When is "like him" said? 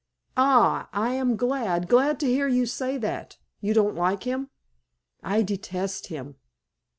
3.95-4.49